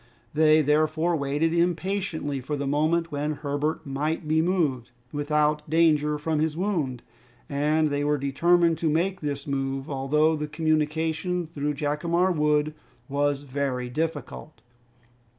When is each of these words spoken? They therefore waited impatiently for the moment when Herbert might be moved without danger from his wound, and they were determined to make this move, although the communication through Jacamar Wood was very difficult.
They 0.33 0.63
therefore 0.63 1.15
waited 1.15 1.53
impatiently 1.53 2.41
for 2.41 2.55
the 2.57 2.65
moment 2.65 3.11
when 3.11 3.33
Herbert 3.33 3.85
might 3.85 4.27
be 4.27 4.41
moved 4.41 4.89
without 5.11 5.69
danger 5.69 6.17
from 6.17 6.39
his 6.39 6.57
wound, 6.57 7.03
and 7.47 7.89
they 7.89 8.03
were 8.03 8.17
determined 8.17 8.79
to 8.79 8.89
make 8.89 9.21
this 9.21 9.45
move, 9.45 9.91
although 9.91 10.35
the 10.35 10.47
communication 10.47 11.45
through 11.45 11.75
Jacamar 11.75 12.31
Wood 12.31 12.73
was 13.07 13.41
very 13.41 13.91
difficult. 13.91 14.61